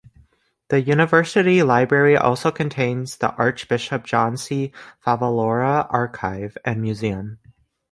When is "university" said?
0.81-1.61